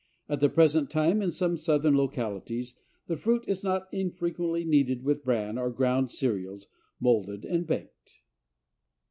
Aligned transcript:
At 0.27 0.39
the 0.39 0.49
present 0.49 0.89
time, 0.89 1.21
in 1.21 1.29
some 1.29 1.57
southern 1.57 1.95
localities, 1.95 2.73
the 3.05 3.17
fruit 3.17 3.45
is 3.47 3.63
not 3.63 3.87
infrequently 3.91 4.65
kneaded 4.65 5.03
with 5.03 5.23
bran 5.23 5.59
or 5.59 5.69
ground 5.69 6.09
cereals, 6.09 6.65
molded 6.99 7.45
and 7.45 7.67
baked. 7.67 8.15